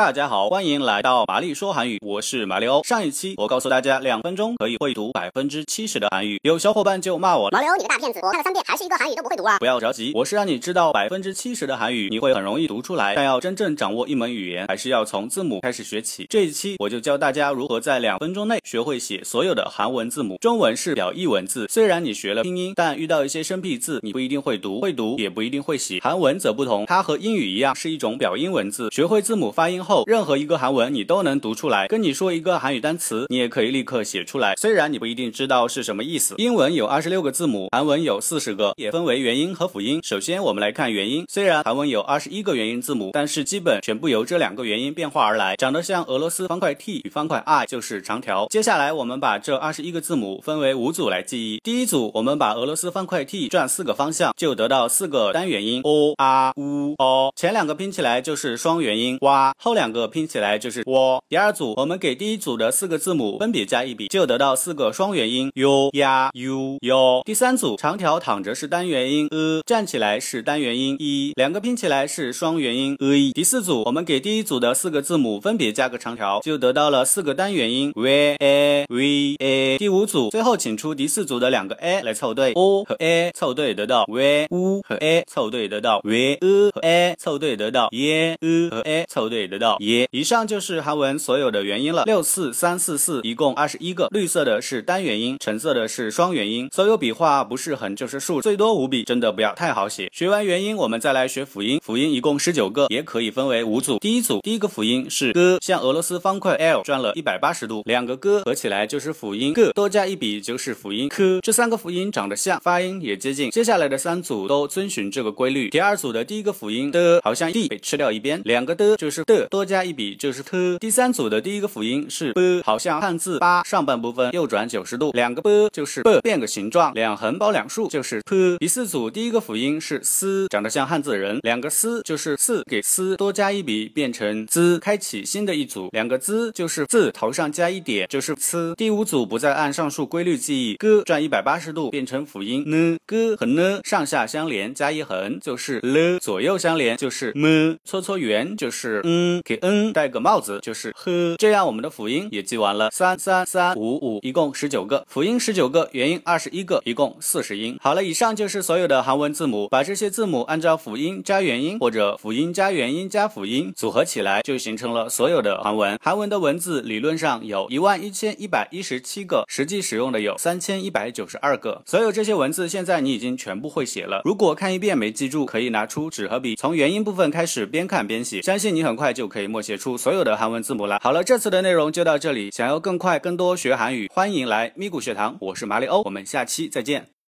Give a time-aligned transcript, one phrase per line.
[0.00, 2.82] 大家好，欢迎来到玛丽说韩语，我是马里欧。
[2.84, 9.58] 上一期我告诉大家，两分钟可以会读百分之七十的韩语，有小伙伴就骂我，马里欧你个大骗子，我看了三遍还是一个韩语都不会读啊！
[9.58, 16.26] 不要着急，我是让你知道百分之七十的韩语你会很容易读出来，但要真正掌握一门语言，还是要从字母开始学起。
[16.30, 20.38] 这一期我就教大家如何在两分钟内学会写所有的韩文字母。
[20.40, 26.00] 中文是表意文字，虽然你学了拼音，但遇到一些生僻字你不一定会读，会读也不一定会写。
[26.00, 34.54] 韩文则不同，它和英语一样是一种表音文字，学会字母发音后，后任何一个韩文你都能读出来，跟你说一个韩语单词，你也可以立刻写出来。
[34.54, 36.36] 虽然你不一定知道是什么意思。
[36.38, 39.98] 英文有二十六个字母，韩文有四十个，也分为元音和辅音。
[40.04, 48.46] 首先我们来看元音，虽然韩文有二十一个元音字母，但是基本全部由这两个元音变化而来，长得像俄罗斯方块 T 与方块 I 就是长条。
[48.48, 51.58] 接下来我们把这二十一个字母分为五组来记忆。
[51.64, 57.32] 第一组，我们把俄罗斯方块 T 转四个方向，就得到四个单元音 o、a、u、o。
[57.34, 60.82] 前两个拼起来就是双元音 wa，后两个拼起来就是。
[60.86, 67.22] 我第二组，我们给第一组的四个字母分别加一笔，就得到四个双元音 u、呀、u、yo。
[67.24, 73.32] 第三组，长条躺着是单元音 e，站起来是单元音 i，两个拼起来是双元音 e。
[73.32, 79.78] 第四组，我们给第一组的四个字母分别加个长条，就得到了四个单元音 v、a、v、a。
[79.78, 86.38] 第五组，最后请出第四组的两个 a 来凑对，o 和 a 凑对得到 v、u 和 a 凑对得到 v、
[86.74, 88.36] 和 a 凑对得到 y、
[88.70, 90.08] 和 a 凑对得到 y。
[90.10, 90.80] 以上就是。
[90.80, 94.08] 韩文所有的元音了，六四三四四，一共二十一个。
[94.10, 96.70] 绿色的是单元音，橙色的是双元音。
[96.72, 100.08] 所有笔画不是横就是竖，最多五笔，真的不要太好写。
[100.10, 101.78] 学完元音，我们再来学辅音。
[101.84, 103.98] 辅音一共十九个，也可以分为五组。
[103.98, 111.40] 第一组，第一个辅音是 g，像俄罗斯方块 L 转了一百八十度，两个 g 合起来就是辅音 g，多加一笔就是辅音 k。
[111.42, 113.50] 这三个辅音长得像，发音也接近。
[113.50, 115.68] 接下来的三组都遵循这个规律。
[115.68, 120.78] 第二组的第一个辅音的，好像 d 被吃掉一边，两个的就是的，多加一笔就是 t。
[120.78, 128.56] 第三组的第一个辅音是 b，好像汉字八上半部分右转九十度，两个 b 就是 b，变个形状，两横包两竖就是 p。
[128.58, 138.72] 第四组第一个辅音是 s，长得像汉字人，两个 s 就是四，给 s 多加一笔变成 z，开启新的一组，两个 z 就是字头上加一点就是 c。
[138.76, 150.92] 第五组不再按上述规律记忆，g 转一百八十度变成辅音 n，g 和 n 上下相连加一横就是 l，左右相连就是 m，搓搓圆就是 n 给 n 戴个帽子就是。
[150.96, 157.76] 呵，这样我们的辅音也记完了，三三三五五，一共十九个辅音，十九个元音，二十一个，一共四十音。
[157.80, 165.98] 好了，以上就是所有的韩文字母，把这些字母按照辅音加元音或者辅音加元音加辅音组合起来，就形成了所有的韩文。
[166.02, 171.82] 韩文的文字理论上有一万一千一百一十七个，实际使用的有三千一百九十二个。
[171.86, 174.22] 所有这些文字现在你已经全部会写了。
[174.24, 180.98] 如果看一遍没记住，可以拿出纸和笔，从元音部分开始边看边写，相信你很快就可以默写出所有的韩文字母了。
[181.00, 182.50] 好了，这次的内容就到这里。
[182.50, 185.38] 想要更快、更多学韩语，欢迎来咪咕学堂。
[185.40, 187.19] 我是马里欧，我们下期再见。